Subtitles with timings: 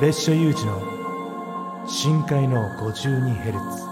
[0.00, 0.80] 別所有事の
[1.86, 3.90] 深海の 52Hz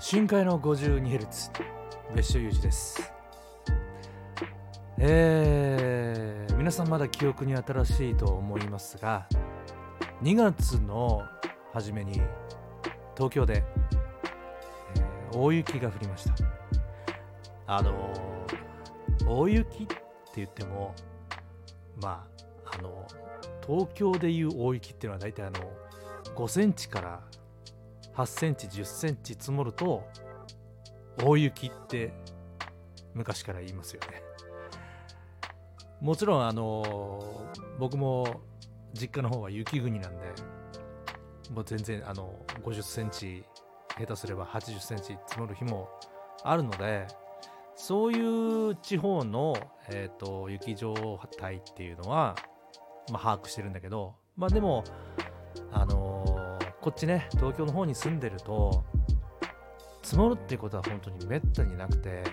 [0.00, 1.50] 深海の 52Hz
[2.16, 3.13] 別所有事です。
[5.06, 9.28] えー、皆さんまだ記憶に新しいと思いますが
[10.22, 11.22] 2月の
[11.74, 12.22] 初めに
[13.14, 13.64] 東京で、
[14.96, 16.34] えー、大雪が降りました。
[17.66, 19.96] あのー、大雪って
[20.36, 20.94] 言っても
[22.00, 22.26] ま
[22.64, 23.06] ああの
[23.66, 25.70] 東京でいう大雪っていうのは大体あの
[26.34, 27.20] 5センチから
[28.14, 30.02] 8センチ10センチ積もると
[31.22, 32.14] 大雪って
[33.12, 34.33] 昔から言いますよね。
[36.04, 38.42] もちろんあの僕も
[38.92, 40.26] 実家の方は雪国なんで
[41.50, 43.42] もう全然あの50センチ
[43.98, 45.88] 下手すれば80センチ積もる日も
[46.42, 47.06] あるので
[47.74, 49.56] そういう地方の、
[49.88, 52.36] えーと、雪状態っていうのは、
[53.10, 54.84] まあ、把握してるんだけどまあでも
[55.72, 58.84] あのこっちね東京の方に住んでると
[60.02, 62.24] 積もるっていうことは本当にめったになくて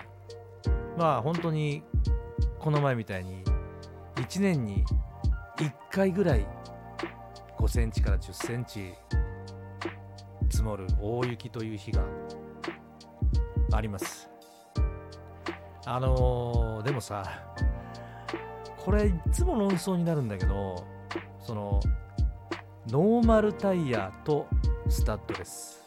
[0.98, 1.82] まあ本当に
[2.58, 3.42] この前みたいに
[4.22, 4.84] 1年に
[5.56, 6.46] 1回ぐらい
[7.58, 8.94] 5センチから10センチ
[10.48, 12.04] 積もる大雪という日が
[13.72, 14.30] あります。
[15.84, 17.24] あのー、でもさ
[18.76, 20.86] これいつも論争になるんだけど
[21.40, 21.80] その
[22.88, 24.46] ノーマルタイヤと
[24.88, 25.82] スタッドレス。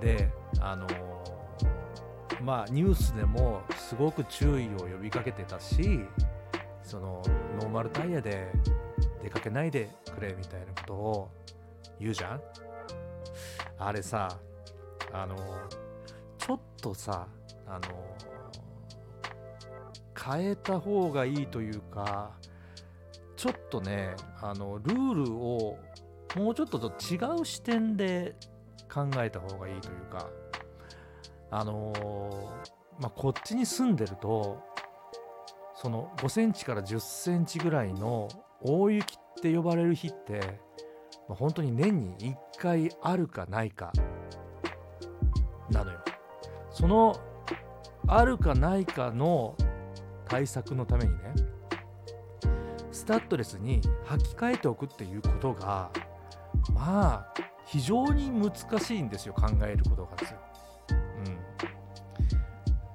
[0.00, 0.30] で
[0.60, 6.00] あのー、まあニュースでもすごく注意を呼びかけてたし
[6.84, 7.22] その
[7.60, 8.52] ノーマルタイヤで
[9.22, 11.30] 出かけないでくれみたいなことを
[11.98, 12.40] 言うじゃん？
[13.78, 14.28] あれさ
[15.12, 15.36] あの、
[16.38, 17.26] ちょっとさ
[17.66, 17.80] あの、
[20.22, 22.32] 変えた方がいいというか
[23.36, 25.78] ちょっとねあのルールを
[26.36, 28.34] もうちょっとと違う視点で
[28.92, 30.28] 考えた方がいいというか
[31.50, 31.92] あの、
[32.98, 34.62] まあ、こっちに住んでると
[35.84, 38.26] その5センチから10センチぐらいの
[38.62, 40.40] 大雪って呼ばれる日って、
[41.28, 42.16] まあ、本当に年に
[42.54, 43.92] 1回あるかないか
[45.70, 45.98] なのよ。
[46.70, 47.14] その
[48.06, 49.58] あるかないかの
[50.26, 51.34] 対策のためにね
[52.90, 55.90] スタッドレスに履き替えておくっていうことが
[56.72, 57.34] まあ
[57.66, 60.38] 非常に難しいんですよ考えることがですよ。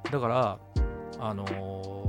[0.06, 0.60] うん、だから
[1.22, 2.09] あのー、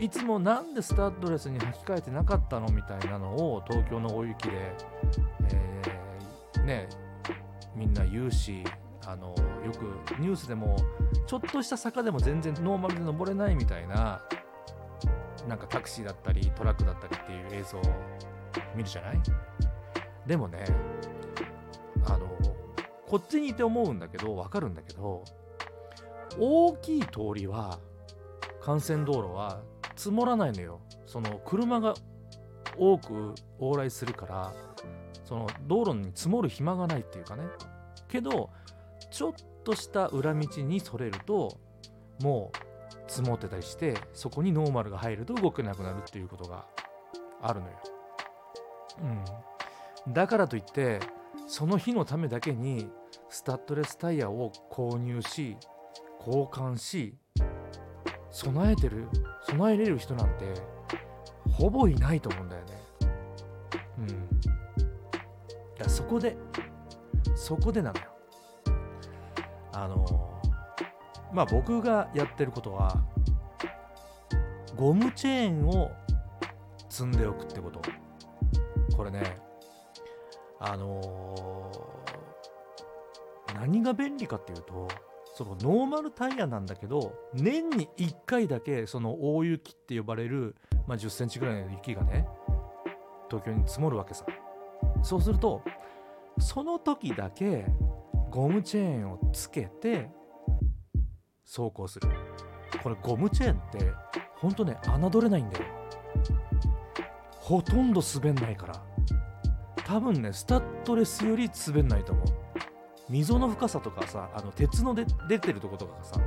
[0.00, 4.74] いつもなんでスタッドレスに履き替えてなかったのみたいなのを東京の大雪で、
[5.52, 6.88] えー、ね
[7.76, 8.64] みんな言うし
[9.06, 9.34] あの、よ
[9.72, 10.76] くニュースでも
[11.26, 14.22] ちょっとした坂でも全然ノーマルで登れないみたいな
[15.46, 17.82] なんかタクシーだったりトラックだったりっていう映像を
[18.74, 19.20] 見るじゃない？
[20.26, 20.64] でもね
[22.06, 22.26] あの
[23.06, 25.24] こっちにいて思うんだけど分かるんだけど
[26.38, 27.78] 大きい通りは
[28.66, 29.60] 幹線道路は
[30.00, 30.80] 積もらないのよ。
[31.04, 31.92] その車が
[32.78, 34.52] 多く往来するから
[35.24, 37.42] その道路に積もる暇がないっていうかね。
[38.08, 38.48] けど
[39.10, 41.58] ちょっとした裏道にそれると
[42.22, 46.64] もう積もってたりしてそこにノーマルが入ると動けなくなるっていうことが
[47.42, 47.72] あるのよ。
[50.06, 50.98] うん、だからといって
[51.46, 52.90] その日のためだけに
[53.28, 55.58] スタッドレスタイヤを購入し
[56.26, 57.18] 交換し
[58.30, 59.08] 備えてる
[59.48, 60.54] 備えれる人なんて
[61.50, 62.72] ほぼいないと思うんだよね。
[63.98, 64.08] うん。
[64.08, 64.12] い
[65.78, 66.36] やそこで
[67.34, 68.06] そこでなのよ。
[69.72, 70.40] あの
[71.32, 73.02] まあ僕がやってることは
[74.76, 75.90] ゴムチェーンを
[76.88, 77.80] 積んでおくってこと
[78.96, 79.38] これね
[80.58, 84.88] あのー、何が便利かっていうと
[85.40, 90.54] そのノーマルタイヤなんだけど年に1回だけその大雪って呼ばれる、
[90.86, 92.28] まあ、1 0センチぐらいの雪がね
[93.30, 94.26] 東京に積もるわけさ。
[95.02, 95.62] そうすると
[96.38, 97.64] その時だけ
[98.28, 100.10] ゴムチェーンをつけて
[101.46, 102.10] 走行する。
[102.82, 103.94] これゴムチェーンって
[104.36, 105.64] ほんとね侮れないんだよ。
[107.38, 108.74] ほとんど滑んないから。
[109.86, 112.49] 多分ねスタッドレスより滑んないと思う。
[113.10, 116.20] 溝の深さとかさあの鉄ので出てるとことかがさ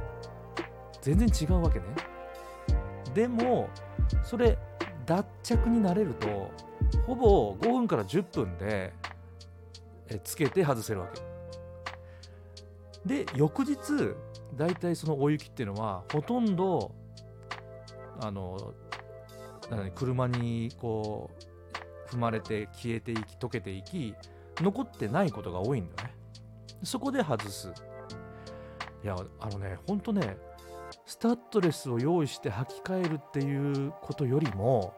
[1.01, 1.85] 全然違うわけね。
[3.13, 3.69] でも
[4.23, 4.57] それ
[5.05, 6.51] 脱着になれると
[7.05, 8.93] ほぼ5分から10分で
[10.09, 11.21] えつけて外せるわけ。
[13.05, 13.77] で翌日
[14.55, 16.93] 大体その大雪っていうのはほとんど
[18.21, 18.73] あの
[19.69, 21.31] なん車にこ
[22.09, 24.13] う踏まれて消えていき溶けていき
[24.57, 26.22] 残ってないことが多いんだよね。
[26.83, 27.71] そこで外す
[29.03, 30.37] いやあのねほんとね
[31.05, 34.93] スタッドレスを用意して履き替えるっていうことよりも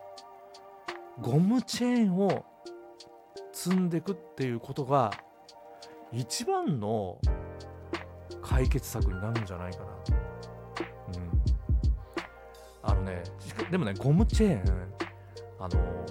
[1.21, 2.45] ゴムチェーンを
[3.53, 5.11] 積んでいくっていうことが
[6.11, 7.19] 一番の
[8.41, 9.85] 解決策になるんじゃないかな。
[11.17, 11.41] うん。
[12.83, 13.23] あのね、
[13.71, 14.93] でもね、ゴムチェーン、
[15.59, 16.05] あの、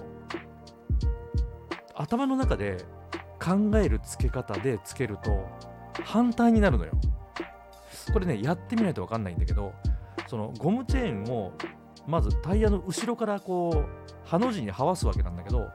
[1.95, 2.85] 頭の中で
[3.45, 5.47] 考える付け方でつけると
[6.05, 6.93] 反対になるのよ。
[8.13, 9.73] これね、やってみないと分かんないんだけど、
[10.27, 11.53] そのゴムチェーンを
[12.07, 15.69] まずタイヤの後ろからこう、ハの字にはわすわけなんだけど、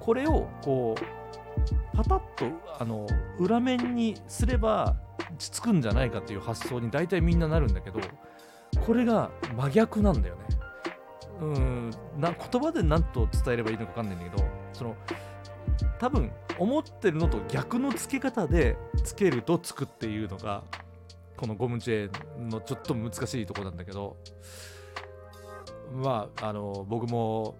[0.00, 2.46] これをこう、パタッと
[2.78, 3.06] あの
[3.38, 4.96] 裏面にすれば
[5.38, 8.00] つくんじゃないかっていう発想に大体みんななるんだけど
[8.84, 10.42] これが真逆なんだよね
[11.40, 14.96] うんな言葉で何と伝えればいいのか分かんないんだけどその
[15.98, 20.62] 多分思ってるのと逆の付け方でつけるとつくっていうのが
[21.36, 24.16] このゴムチェーンのちょっと難しいとこなんだけど
[25.92, 27.56] まああの僕も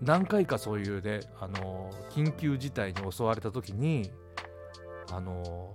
[0.00, 4.10] 何回かそういうねあの緊急事態に襲われた時に
[5.12, 5.74] あの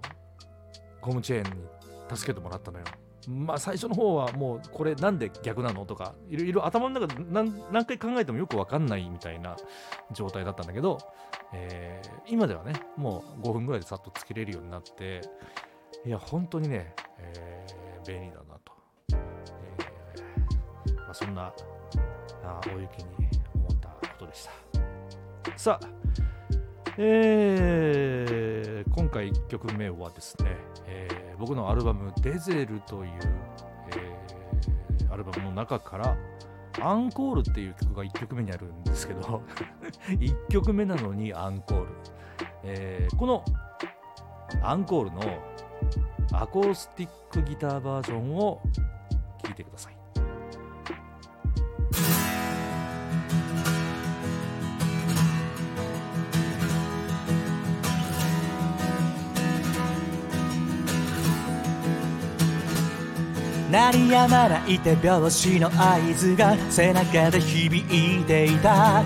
[1.01, 1.65] ゴムチェーンに
[2.15, 2.85] 助けてもらったのよ。
[3.29, 9.55] まあ最初の方はもうこれなんで逆なのとかいろいろ頭の中で何何回考えてもよく分かんないみたいな
[10.11, 10.99] 状態だったんだけど、
[11.53, 15.21] えー、今ではねもう5分ぐらいでさっとつけれるようになって
[16.05, 18.73] いや本当にね、えー、便利だなと、
[19.13, 21.53] えーまあ、そんな
[22.43, 23.09] あ大雪に
[23.55, 24.51] 思ったことでした。
[25.57, 25.87] さあ
[26.97, 30.55] えー、今回1曲目はですね、
[30.87, 33.11] えー、僕のアルバム「デゼル」という、
[33.89, 36.17] えー、アルバムの中から
[36.81, 39.41] 「アンコール」っていう曲が1曲目にあるんですけど
[40.09, 41.87] 1曲目なのにアンコール、
[42.63, 43.43] えー、この
[44.61, 45.21] アンコールの
[46.33, 48.61] アコースティックギターバージョンを
[49.43, 50.04] 聴いてください。
[63.75, 67.75] 鳴りやまない手拍子の合図が背中で響
[68.19, 69.03] いていた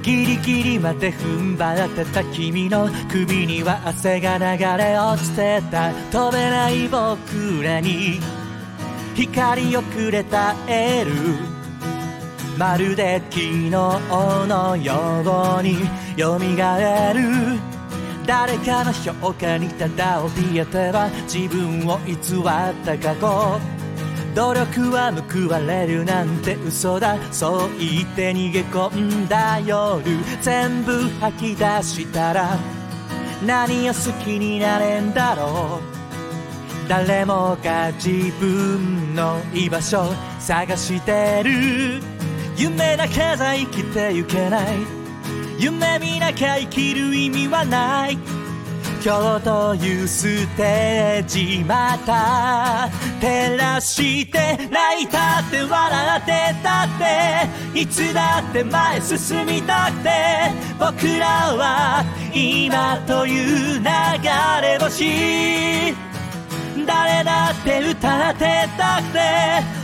[0.00, 8.20] ギリギリまで踏ん張ってた君の首には汗が流れ落ちてた飛べない僕らに
[9.14, 15.76] 光をくれたエールまるで昨日のように
[16.16, 17.60] 蘇る
[18.26, 23.79] 誰かの評価にただ怯えては自分を偽った過去
[24.34, 27.16] 努力は報われるなんて嘘だ。
[27.32, 30.02] そう言って逃げ込んだ夜
[30.40, 32.56] 全部吐き出したら
[33.44, 36.88] 何を好きになれんだろう。
[36.88, 42.02] 誰もが自分の居場所探してる。
[42.56, 44.76] 夢だけじゃ生きてゆけない。
[45.58, 48.39] 夢見なきゃ生きる意味はない。
[49.02, 56.88] 今日というステージまた照らして泣いたって笑ってたっ
[57.72, 60.10] ていつだって前進みたくて
[60.78, 61.26] 僕ら
[61.56, 62.04] は
[62.34, 63.84] 今という流
[64.60, 65.94] れ星。
[66.86, 69.18] 誰だって歌ってたくて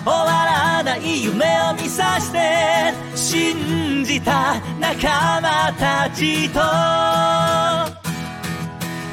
[0.05, 8.06] 終わらない夢を見さして信じた仲間たちと。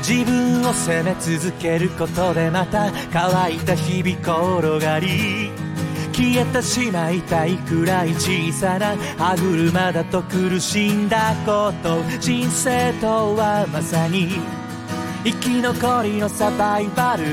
[0.06, 5.50] 自分を責め続けることでまた乾いた日々転がり
[6.12, 14.28] 消えてしまいたいくらい小さな歯車だと苦しんだこと人生とはまさに
[15.24, 17.24] 生き残りのサバイバル。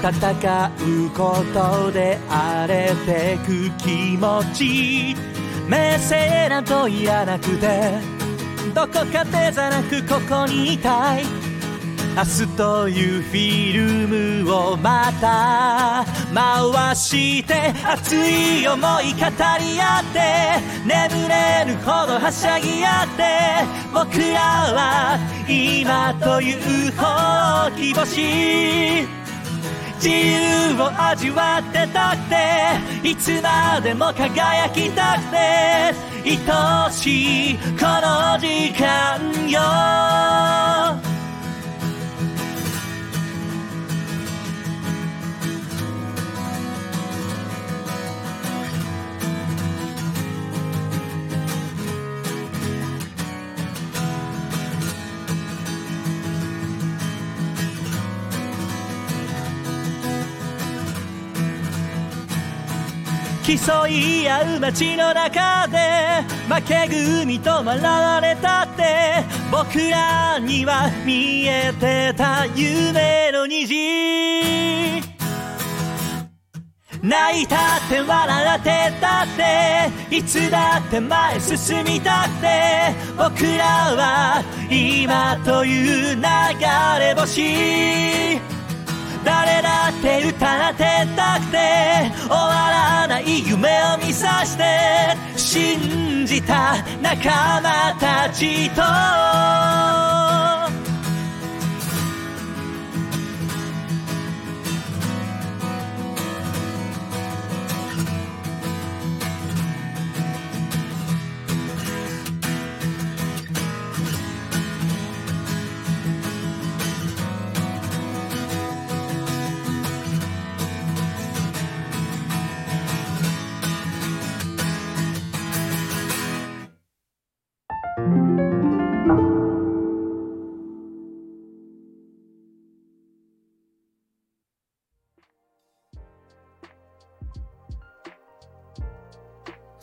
[0.00, 5.16] 戦うことで荒れてく気持ち。
[5.68, 8.17] 名声なんといらなくて
[8.74, 11.24] どこかでじゃなくここにいたい。
[12.16, 20.18] 明日というフィルムをまた回して熱い思い語り合って
[20.84, 23.22] 眠れぬほどはしゃぎ合って
[23.94, 24.40] 僕ら
[24.74, 26.54] は今とい
[26.88, 29.06] うほうき星。
[29.98, 41.07] 自由を味わってたくていつまでも輝きたくて愛しいこの時間よ。
[63.48, 65.78] 競い合う街の中で
[66.50, 75.00] 負け組と笑われたって僕らには見えてた夢の虹
[77.02, 79.26] 泣いたって笑ってたっ
[80.10, 83.64] ていつだって前進みたって僕ら
[83.96, 86.20] は今という流
[87.00, 88.38] れ星
[89.24, 90.84] 誰だって歌って
[91.16, 91.58] たくて
[92.22, 94.64] 終わらない夢を見さして
[95.36, 100.57] 信じた仲間たちと。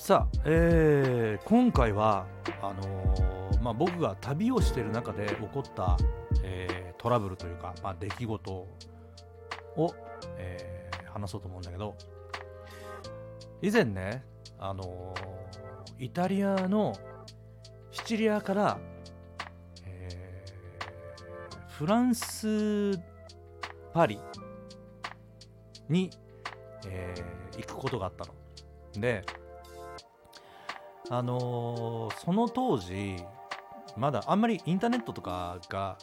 [0.05, 2.27] さあ、えー今回は
[2.61, 5.97] あのーまあ、僕が旅をしている中で起こった、
[6.43, 8.67] えートラブルというか、まあ、出来事を、
[10.37, 11.95] えー話そうと思うんだけど
[13.63, 14.23] 以前ね、
[14.59, 15.15] あの
[15.97, 16.95] イタリアの
[17.89, 18.77] シチリアから、
[19.87, 22.95] えーフランス
[23.91, 24.19] パリ
[25.89, 26.11] に、
[26.87, 28.35] えー行くことがあったの。
[29.01, 29.23] で
[31.09, 33.17] あのーその当時
[33.97, 35.97] まだあんまりインターネットとかが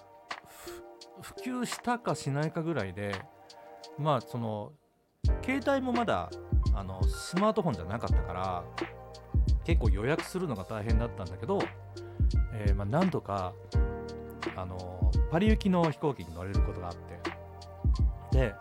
[1.21, 3.14] 普及したかしないかぐらいで
[3.99, 4.73] まあその
[5.44, 6.30] 携帯もまだ
[6.75, 8.64] あのスマートフォンじゃなかったから
[9.64, 11.61] 結構予約するのが大変だったんだけど、
[12.54, 13.52] えーまあ、なんとか
[14.56, 18.54] あのパリ行きの飛行機に乗れることがあってで、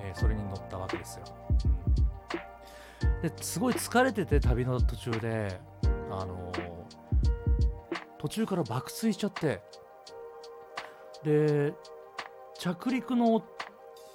[0.00, 1.24] えーそれに乗ったわけですよ。
[3.28, 5.60] ですごい疲れてて旅の途中で、
[6.10, 6.52] あの
[8.18, 9.62] 途中から爆睡しちゃって。
[11.22, 11.72] で
[12.58, 13.42] 着陸の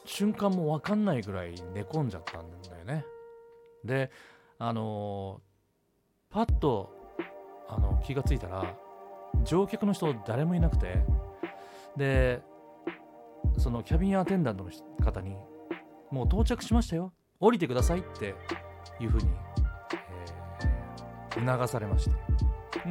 [0.06, 3.06] 瞬間も分かんないぐらい寝込んじゃったんだよね。
[3.84, 4.12] で
[4.60, 5.42] あの
[6.30, 6.94] パッと
[7.68, 8.76] あの気がついたら
[9.44, 11.04] 乗客の人誰もいなくて。
[11.98, 12.42] で
[13.58, 14.70] そのキャビンアテンダントの
[15.04, 15.36] 方に
[16.12, 17.12] 「もう到着しましたよ。
[17.40, 18.36] 降りてください」って
[19.00, 19.28] いうふうに、
[19.92, 22.16] えー促されまして。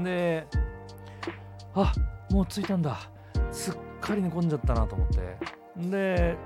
[0.03, 0.47] で
[1.75, 1.93] あ
[2.31, 2.99] もう着いたんだ。
[3.51, 5.37] すっかり寝込んじゃったなと思って。
[5.77, 6.37] で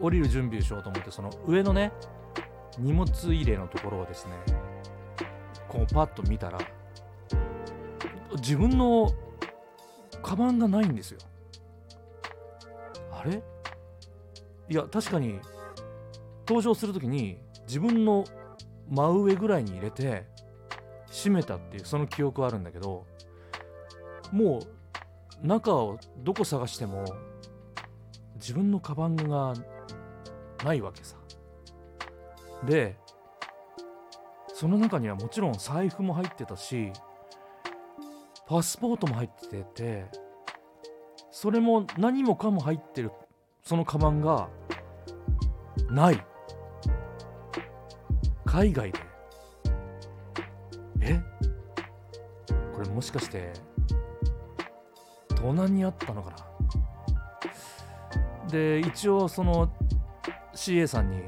[0.00, 1.92] 降りる準備をしようと思ってその上のね
[2.78, 4.32] 荷物入れのところをですね
[5.68, 6.58] こうパッと見たら
[8.36, 9.12] 自分の
[10.22, 11.20] カバンがないんですよ。
[13.12, 13.42] あれ？
[14.68, 15.38] いや確かに
[16.48, 18.24] 登場するときに自分の
[18.90, 20.26] 真上ぐらいに入れて
[21.10, 23.06] 閉めたっていうその記憶はあるんだけど
[24.32, 24.60] も
[25.42, 27.04] う中をどこ探しても
[28.36, 29.54] 自分のカバンが
[30.64, 31.16] ないわけさ。
[32.66, 32.96] で
[34.54, 36.92] その中にはもちろん財布も入ってたし
[38.46, 40.06] パスポートも入ってて
[41.30, 43.10] それも何もかも入ってる
[43.62, 44.48] そのカバンが
[45.90, 46.24] ない。
[48.54, 49.00] 海外で。
[51.00, 51.20] え？
[52.72, 53.52] これもしかして
[55.34, 56.36] 盗難にあったのかな？
[58.48, 59.72] で一応その
[60.54, 61.24] CA さんに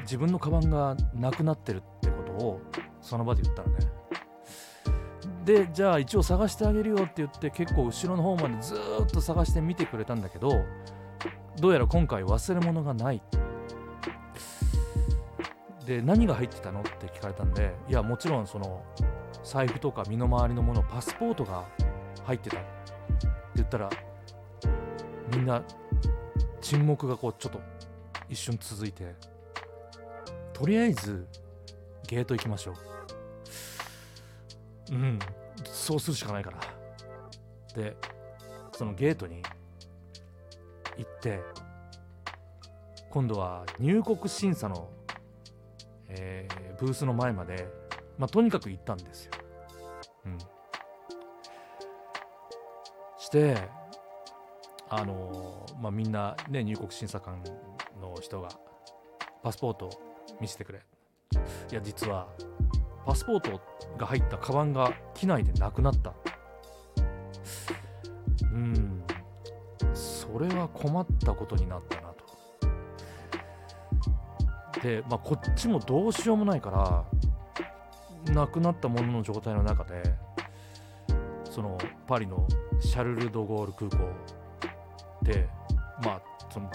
[0.00, 2.60] 自分のカバンがなくなってるってことを
[3.02, 3.74] その場で言ったらね。
[5.44, 10.64] でじゃあ一応探してあげるよって言って結構後ろの方までずっと探して見てくれたんだけど
[11.58, 13.39] どうやら今回忘れ物がないって。
[15.90, 16.82] で何が入ってたの？
[16.82, 18.84] って聞かれたんでいやもちろんその
[19.42, 21.66] 財布とか身の回りのものパスポートが
[22.22, 22.66] 入ってたって
[23.56, 23.90] 言ったら
[25.32, 25.64] みんな
[26.60, 27.60] 沈黙がこうちょっと
[28.28, 29.16] 一瞬続いて
[30.52, 31.26] とりあえず
[32.06, 32.74] ゲート行きましょ
[34.92, 34.94] う。
[34.94, 35.18] うん
[35.64, 36.60] そうするしかないから。
[37.74, 37.96] で
[38.70, 39.42] そのゲートに
[40.96, 41.40] 行って
[43.10, 44.88] 今度は入国審査の、
[46.10, 47.68] えーブースの前まで、
[48.16, 49.32] まあ、とにかく行ったんですよ。
[50.24, 50.38] うん、
[53.18, 53.56] して
[54.88, 57.42] あのーまあ、みんな、ね、入国審査官
[58.00, 58.48] の人が
[59.42, 59.90] パスポートを
[60.40, 60.80] 見せてくれ。
[61.70, 62.28] いや実は
[63.06, 63.60] パスポート
[63.96, 66.14] が入ったカバンが機内でなくなった。
[68.42, 69.02] うん。
[69.94, 72.09] それは困ったことになったな。
[74.82, 76.70] で、まあ、こっちもどうしようもないか
[78.26, 80.02] らなくなったものの状態の中で
[81.44, 82.46] そのパリの
[82.80, 84.08] シャルル・ド・ゴール空港
[85.22, 85.48] で
[86.04, 86.22] まあ
[86.52, 86.70] その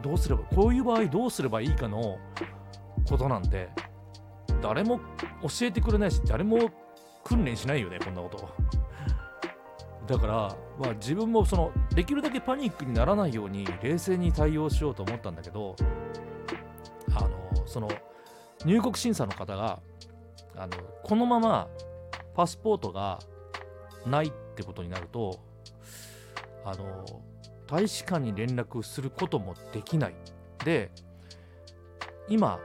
[0.00, 2.18] どうすればこういう場合どうすればいいかの
[3.08, 3.68] ことなんて
[4.62, 5.00] 誰も
[5.42, 6.70] 教えてくれないし誰も
[7.24, 8.80] 訓練しないよねこんなこと。
[10.06, 15.76] だから、まあ、自分もそのできるだけパニックにならないように冷静に対応しようと思ったんだけど
[17.70, 17.88] その
[18.64, 19.78] 入国審査の方が
[20.56, 21.68] あのこのまま
[22.34, 23.20] パスポートが
[24.04, 25.38] ないってことになると
[26.64, 27.22] あの
[27.68, 30.16] 大使館に連絡することもできない。
[30.64, 30.90] で
[32.28, 32.58] 今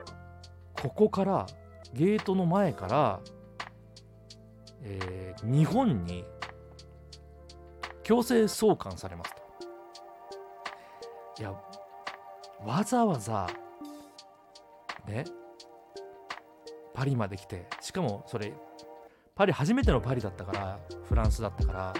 [0.73, 1.45] ここから
[1.93, 3.19] ゲートの前から、
[4.81, 6.23] えー日本に
[8.01, 9.41] 強制送還されますと。
[11.41, 11.53] いや
[12.65, 13.47] わざわざ
[15.05, 15.25] ね
[16.93, 17.67] パリまで来て。
[17.81, 18.53] しかもそれ
[19.35, 21.93] パリ初めてのパリだったからフランスだったから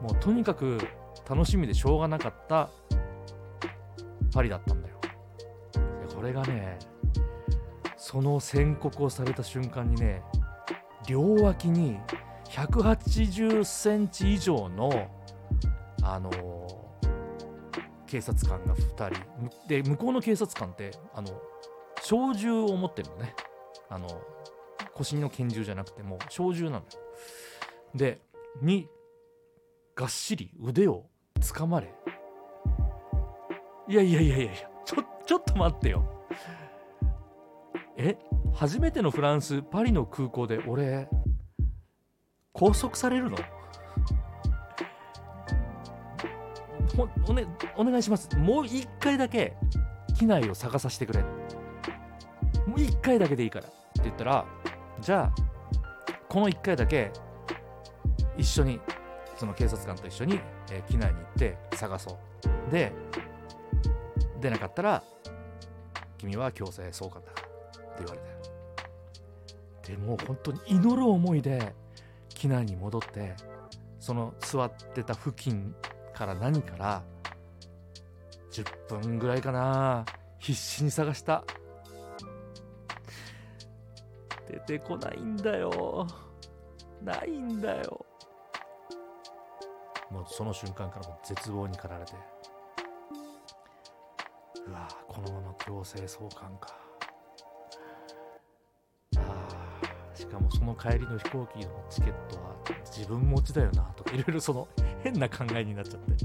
[0.00, 0.78] もうとにかく
[1.28, 2.70] 楽しみでしょうがなかった
[4.32, 5.00] パリだったんだよ。
[6.06, 6.78] でこれがね
[7.96, 10.22] その宣告をされた瞬間にね
[11.08, 11.98] 両脇に
[12.44, 15.08] 180センチ以上の
[16.02, 16.88] あのー
[18.06, 19.68] 警察官が2人。
[19.68, 21.28] で向こうの警察官ってあの
[22.02, 23.34] 小銃を持ってるのね。
[23.88, 24.08] あの
[24.94, 26.82] 腰の拳銃じゃなくてもう小銃なのよ。
[27.94, 28.20] で
[28.60, 28.88] に
[29.94, 31.06] がっしり腕を
[31.40, 31.94] 掴まれ。
[33.88, 34.52] いやいやいやいやいや
[34.84, 36.04] ちょちょっと待ってよ。
[37.96, 38.16] え
[38.54, 41.08] 初めてのフランスパリの空港で俺
[42.52, 43.36] 拘束されるの？
[46.96, 48.28] ほお,、ね、お願いします。
[48.36, 49.56] もう一回だけ
[50.16, 51.24] 機内を探させてくれ。
[52.68, 54.44] もう一回だけでいいからって言ったら
[55.00, 55.34] じゃあ
[56.28, 57.10] この一回だけ
[58.36, 58.80] 一緒に
[59.36, 62.18] その警察官と一緒に、え機内に行って探そ
[62.68, 62.72] う。
[62.72, 62.92] で
[64.40, 65.02] 出なかったら
[66.18, 68.20] 君は強制送還だって言われ
[69.86, 71.72] てでもう本当に祈る思いで
[72.28, 73.34] 機内に戻って
[73.98, 75.74] その座ってた付近
[76.14, 77.02] から何から
[78.52, 80.04] 10分ぐらいかな。
[80.38, 81.44] 必死に探した。
[84.48, 86.06] 出てこないんだよ。
[87.02, 88.06] ないんだよ。
[90.10, 92.12] もうその瞬間からも絶望に駆られて。
[94.66, 96.76] うわこのまま強制送還か。
[99.16, 99.46] あ
[100.14, 104.68] しかもその帰りの飛行機のチケットは自分持ちだよなとかいろいろその
[105.02, 106.24] 変な考えになっちゃって。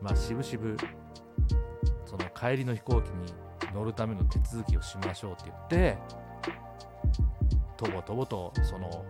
[0.00, 0.76] まあしぶしぶ
[2.04, 3.34] その帰りの飛行機に
[3.74, 5.98] 乗るための手続きをしましょうって言って
[7.76, 9.04] とぼとぼとその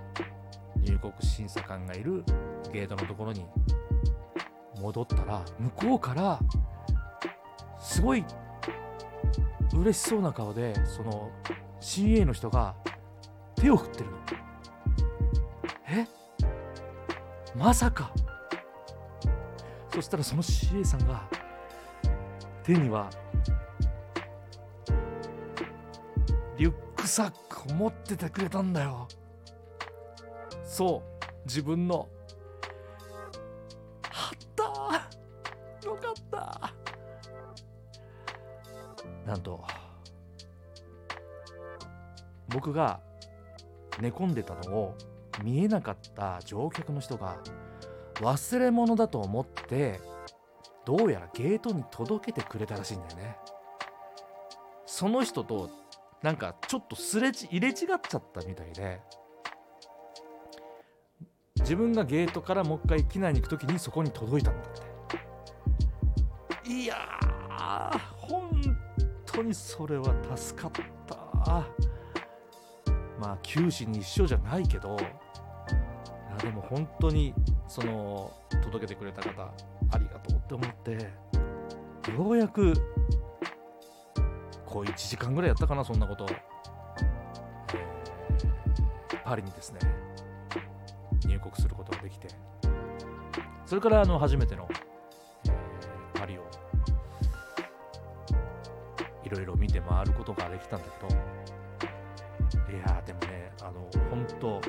[0.81, 2.25] 入国審査官がいる
[2.73, 3.47] ゲートのところに
[4.81, 6.41] 戻ったら向こうから
[7.81, 8.25] すごい
[9.73, 11.31] 嬉しそうな顔でその
[11.81, 12.75] CA の人が
[13.55, 14.17] 手を振ってるの。
[15.89, 16.07] え？
[17.55, 18.11] まさか。
[19.95, 21.27] そしたらその CA さんが
[22.63, 23.09] 手には
[26.59, 27.46] リュックサック。
[27.67, 29.09] クを持っててくれたんだよ。
[30.65, 32.09] そう自分の。
[34.11, 35.87] あった。
[35.87, 36.75] よかった。
[39.27, 39.65] なんと
[42.49, 43.01] 僕が
[44.01, 44.95] 寝込んでたのを
[45.43, 47.37] 見えなかった乗客の人が
[48.21, 50.01] 忘れ物だと思って
[50.85, 53.37] どうやらゲートに届けてくれたらしいんだよね。
[54.87, 55.69] その人と
[56.27, 59.01] なんかちょっとすれち入れ違っちゃったみたいで。
[61.61, 64.73] 自分がゲートからもう一回機内に行く時にそこに届いたんだっ
[66.65, 66.69] て。
[66.69, 68.51] いやー本
[69.25, 70.73] 当にそれは助かっ
[71.07, 71.17] た。
[73.21, 74.97] まあ九死に一生じゃないけど。
[74.97, 77.35] いやでも本当に
[77.69, 78.33] その
[78.65, 79.43] 届けてくれた方
[79.93, 80.91] ありがとうって思って
[82.13, 82.75] ようやく
[84.77, 86.27] こう1時間ぐらいやったかなそんなこと、
[89.25, 89.81] パリにですね
[91.25, 92.29] 入国することができて。
[93.65, 94.69] それからあの初めての、
[96.13, 96.43] パリを
[99.25, 101.15] いろいろ見て回ることができたんだけ
[102.69, 102.77] ど。
[102.77, 104.61] いやでもねあの本当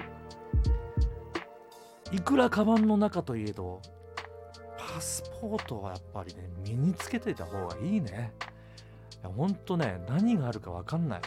[2.15, 3.82] いくらカバンの中といえど
[4.78, 8.32] パスポートはやっぱりね身につけていた方がいいね。
[9.23, 11.19] いや本当ね何があるか分かんない。
[11.19, 11.23] い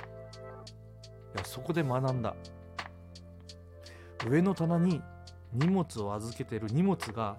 [1.39, 2.35] やそこで学んだ。
[4.29, 5.01] 上の棚に
[5.53, 7.37] 荷物を預けてる荷物が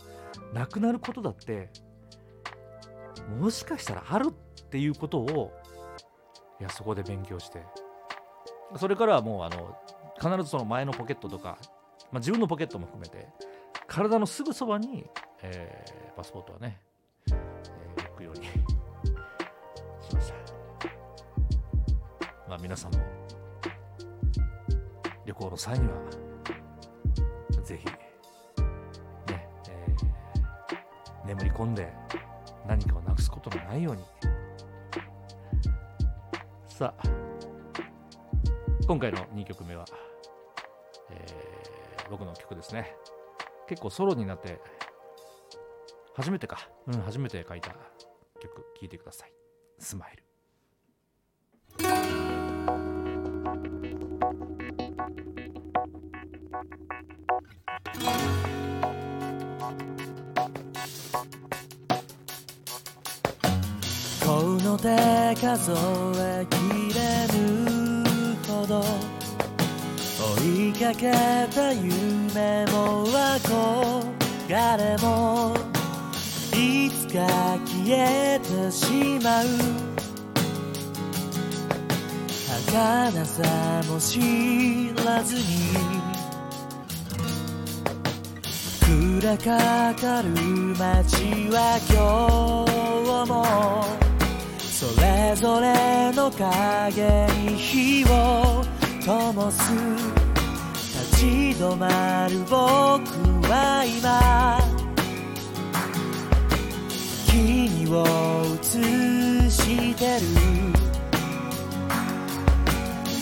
[0.53, 1.69] なくなることだって
[3.39, 5.51] もしかしたらあるっていうことを
[6.59, 7.63] いやそこで勉強して。
[8.77, 9.75] それからはもうあの
[10.17, 11.57] 必ずその前のポケットとか、
[12.09, 13.27] まあ、自分のポケットも含めて
[13.85, 15.05] 体のすぐそばに、
[15.41, 16.79] えーパスポートはね、
[17.29, 18.47] えー置くように
[22.51, 22.99] まあ皆さんも
[25.25, 25.93] 旅行の際には
[27.63, 27.99] ぜひね、
[29.29, 31.93] えー眠り込んで
[32.67, 34.03] 何かをなくすことのないように。
[36.67, 37.03] さあ
[38.85, 39.85] 今回の2曲目は、
[41.09, 42.93] えー僕の曲ですね。
[43.69, 44.59] 結構ソロになって
[46.17, 46.67] 初めてか。
[46.87, 47.73] うん初めて書いた
[48.41, 49.31] 曲聴いてください
[49.79, 50.23] 「スマイル」
[64.25, 65.71] この手数
[66.17, 66.55] えき
[66.93, 66.99] れ
[67.37, 68.83] ぬほど
[70.39, 71.11] 追いかけ
[71.53, 75.55] た夢も憧れも
[76.53, 77.19] いつか
[77.65, 79.45] 消えてしまう。
[82.71, 83.43] 儚さ
[83.89, 86.00] も知らずに
[89.21, 90.29] 暗かかる
[90.79, 92.65] 街は今
[93.23, 93.45] 日も
[94.57, 98.65] それぞれの影に火を
[99.05, 99.71] 灯す
[100.73, 102.57] 立ち止まる僕
[103.47, 104.59] は今
[107.29, 108.03] 君を
[108.55, 110.21] 映してる。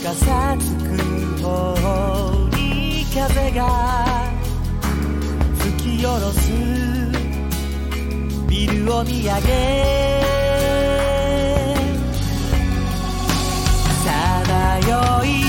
[0.02, 1.76] 傘つく方
[2.56, 4.09] に風が
[6.00, 6.50] き下ろす。
[8.48, 10.22] ビルを見上げ。
[14.06, 15.49] さまよい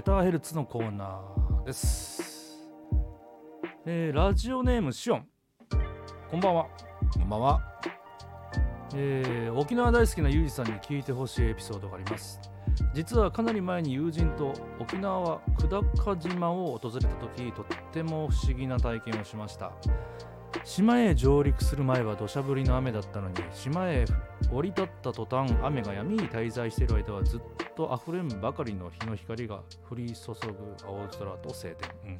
[0.00, 2.58] はレターヘルツのコーナーです、
[3.84, 5.26] えーラジオネームシオン。
[6.30, 6.66] こんばんは。
[7.12, 7.60] こんばんは、
[8.94, 12.40] えー沖縄大好きなユージさんに聞いてほしいエピソードがあります。
[12.94, 19.72] 実はかなり前に友人と沖縄は久高島を訪れた時とっても不思議な体験をしました
[20.64, 24.04] 島へ上陸する前は土砂降りの雨だったのに島へ
[24.52, 27.40] 降り立った途端雨が闇に滞在している間はずっ
[27.74, 32.18] と溢れんばかりの日の光が降り注ぐ青空と晴天、うん。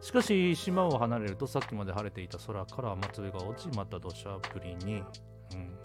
[0.00, 5.02] しかし島を離れるとさっきまで晴れていた空から雨粒が落ちまた土砂降りに、
[5.52, 5.78] うん。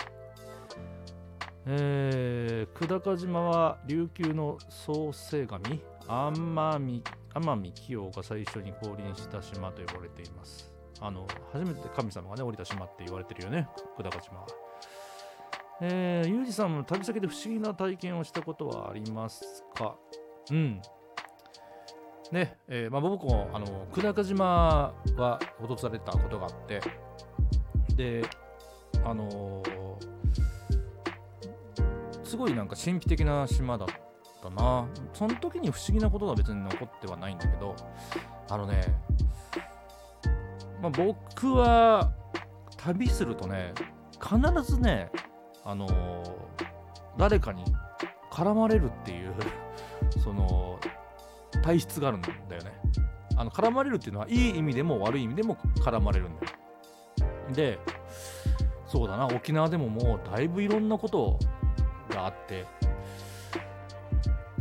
[1.68, 7.04] えー、久高島は琉球の創世神天海
[7.34, 10.71] 天海清が最初に降臨した島と呼ばれています
[11.02, 14.48] あの初めて神様がね降りた島って言われてるよね久高島は
[15.84, 19.96] えー、ユージさんも旅先で不思議な体験をしたことはありますか？
[20.52, 20.80] うん。
[22.32, 26.82] ね、えーまあ、僕もあの久高島は訪れたことがあって、
[27.96, 28.22] で、
[29.04, 30.12] あのー
[32.24, 33.88] すごいなんか神秘的な島だっ
[34.42, 34.88] たな。
[35.14, 37.76] その時に不思議なことは別に残ってはないんだけど、
[38.50, 38.84] あのね、
[40.82, 42.12] まあ、僕は
[42.78, 43.74] 旅するとね、
[44.20, 45.12] 必ずね、
[45.64, 46.52] あのー
[47.18, 47.64] 誰かに
[48.32, 49.34] 絡まれるっていう
[50.24, 50.80] その
[51.62, 52.72] 体質があるんだよね。
[53.38, 56.54] あの絡まれるっていうのはいい意味でも悪い意味でも絡まれるんだよ。
[57.54, 57.80] で
[58.86, 61.40] そうだな沖縄でももうだいぶいろんなこと
[62.10, 62.66] があって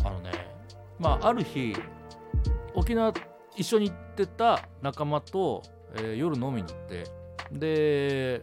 [0.05, 0.31] あのね
[0.99, 1.75] まあある日
[2.75, 3.13] 沖縄
[3.57, 5.63] 一緒に行ってた仲間と、
[5.97, 7.05] えー夜飲みに行って
[7.53, 8.43] で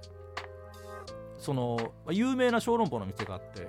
[1.38, 3.68] その有名な小籠包の店があって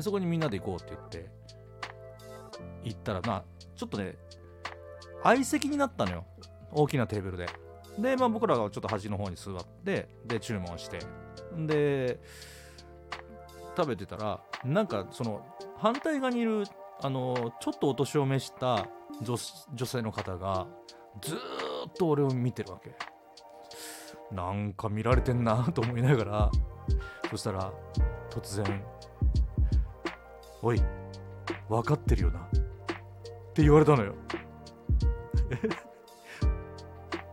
[0.00, 1.30] そこにみんなで行こうって言って
[2.84, 3.44] 行ったらまあ
[3.76, 4.16] ちょっとね
[5.22, 6.24] 相席になったのよ。
[6.72, 7.46] 大きなテーブルで。
[7.98, 11.00] で、まあ、僕らがちょっと端の方に座ってで注文して。
[11.56, 12.20] で
[13.76, 15.44] 食べてたらなんかその
[15.76, 16.64] 反対側にいる
[17.00, 18.86] あのちょっとお年を召した
[19.22, 19.36] 女
[19.86, 20.66] 性の方が
[21.22, 21.38] ずっ
[21.96, 22.94] と俺を見てるわけ。
[24.30, 26.50] なんか見られてんなと思いながら
[27.30, 27.72] そしたら
[28.30, 28.84] 突然
[30.62, 30.82] 「おい
[31.68, 32.42] 分かってるよな」っ
[33.54, 34.14] て言われたのよ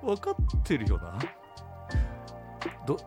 [0.01, 1.19] 分かってるよな
[2.85, 2.97] ど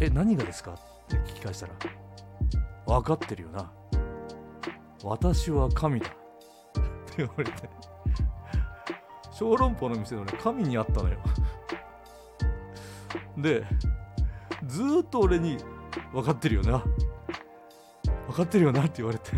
[0.00, 0.72] え何がですか？
[0.72, 0.76] っ
[1.08, 1.72] て聞き返したら
[2.86, 3.72] 分かってるよな？
[5.04, 6.12] 私は神だっ
[6.72, 7.52] て言われて。
[9.30, 11.18] 小籠包の店のね神に会ったのよ。
[13.42, 13.66] で
[14.66, 15.58] ずっと俺に
[16.12, 16.84] 分かってるよな。
[18.28, 19.30] 分かってるよなって言われて。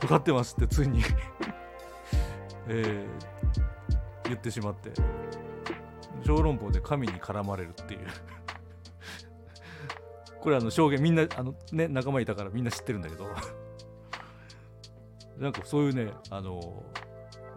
[0.00, 1.02] 分かってますってついに。
[2.68, 3.06] えー
[4.28, 4.90] 言ってしまって。
[6.24, 8.06] 小籠包で神に絡まれるっていう。
[10.40, 13.26] これあの証言みんなあのね仲間いたからみんな知ってるんだけど。
[15.38, 16.82] なんかそういうねあの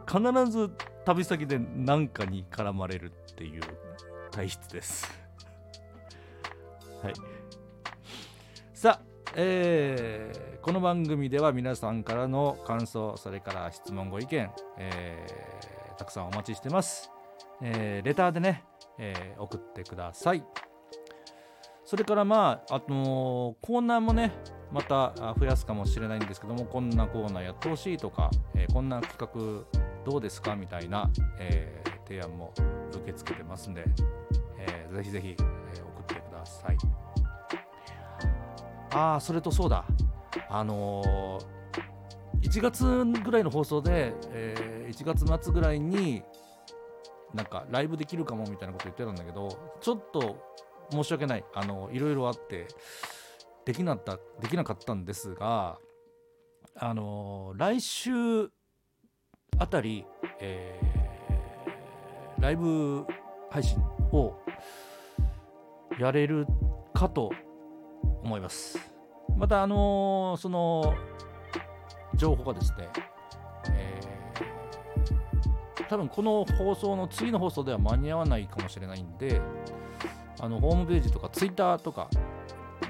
[0.06, 0.70] 必ず
[1.06, 3.62] 旅先で何かに絡まれるっていう。
[4.40, 5.06] 体質です。
[7.04, 7.14] はい。
[8.74, 17.12] さあえーこの番組では皆さんからの感想それから質問ご意見、えーたくさんお待ちしてます、
[17.62, 18.64] えーレターでね、
[18.98, 20.44] えー送ってください。
[21.84, 24.32] それからまああのーコーナーもね
[24.72, 29.66] またあ増やすかもしれないんですけどもこんなコーナーやってほしいとか、えーこんな企画
[30.10, 32.52] どうですかみたいな、えー提案も
[32.92, 33.86] 受け付けてますんで、
[34.58, 36.78] えーぜひぜひ、え送ってください。
[38.92, 39.86] ああそれとそうだ。
[40.50, 41.60] あのー
[42.42, 46.24] 1月ぐらいの放送で、えー1月末ぐらいに
[47.36, 50.36] なんかライブできるかもみたいなこと言ってたんだけどちょっと
[50.90, 51.46] 申し訳ない。
[51.54, 52.68] あのいろいろあって
[53.66, 55.78] できなったできなかったんですが
[56.76, 58.50] あの来週
[59.60, 60.08] あたり、
[60.40, 60.99] えー
[62.40, 63.06] ライブ
[63.50, 64.34] 配信を
[66.00, 66.48] やれる
[66.94, 67.32] かと
[68.24, 68.80] 思います。
[69.38, 70.94] またあのその
[72.16, 72.90] 情報がですね、
[73.72, 74.10] えー
[75.90, 79.42] 多分この放送の次の放送では間に合わないかもしれないんで
[80.40, 82.08] あのホームページとかツイッターとか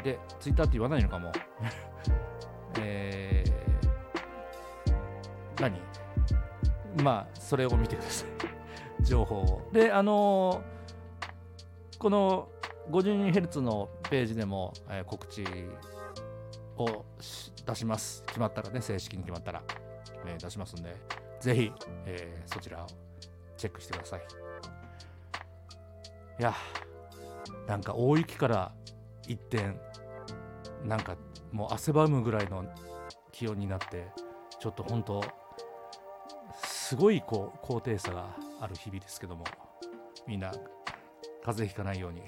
[0.03, 1.31] でツイッターって言わないのかも。
[2.77, 5.81] えー何？
[7.01, 8.58] まあそれを見てください。
[9.01, 9.69] 情報を。
[9.71, 10.61] であの
[11.97, 12.49] この
[12.89, 15.43] 52Hz のページでも、えー告知
[16.77, 18.23] をし出します。
[18.25, 19.61] 決まったらね正式に決まったら、
[20.25, 20.95] えー出しますんで
[21.39, 21.71] ぜひ、
[22.05, 22.87] えーそちらを
[23.57, 24.21] チェックしてください。
[26.39, 26.53] いや
[27.67, 28.71] なんか大雪から
[29.27, 29.75] 一転
[30.85, 31.17] なんか
[31.51, 32.65] もう汗ばむぐらいの
[33.31, 34.07] 気温になって
[34.59, 35.21] ちょっと本当
[36.63, 38.27] すごいこう高低差が
[38.59, 39.43] ある日々ですけども
[40.27, 40.51] みんな
[41.43, 42.21] 風邪ひかないように。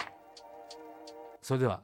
[1.42, 1.82] それでは